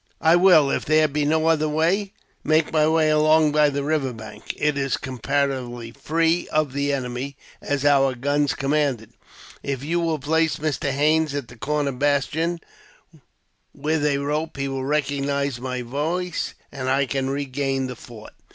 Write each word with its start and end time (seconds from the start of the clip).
"I 0.23 0.35
will, 0.35 0.71
if 0.71 0.83
there 0.83 1.07
be 1.07 1.25
no 1.25 1.45
other 1.45 1.69
way, 1.69 2.11
make 2.43 2.73
my 2.73 2.87
way 2.87 3.11
along 3.11 3.51
by 3.51 3.69
the 3.69 3.83
river 3.83 4.13
bank. 4.13 4.55
It 4.57 4.75
is 4.75 4.97
comparatively 4.97 5.91
free 5.91 6.47
of 6.47 6.73
the 6.73 6.91
enemy, 6.91 7.37
as 7.61 7.85
our 7.85 8.15
guns 8.15 8.55
command 8.55 9.01
it. 9.03 9.11
If 9.61 9.83
you 9.83 9.99
will 9.99 10.17
place 10.17 10.55
Mr. 10.55 10.89
Haines 10.89 11.35
at 11.35 11.49
the 11.49 11.55
corner 11.55 11.91
bastion, 11.91 12.61
with 13.75 14.03
a 14.03 14.17
rope, 14.17 14.57
he 14.57 14.67
will 14.67 14.85
recognize 14.85 15.61
my 15.61 15.83
voice, 15.83 16.55
and 16.71 16.89
I 16.89 17.05
can 17.05 17.29
regain 17.29 17.85
the 17.85 17.95
fort." 17.95 18.33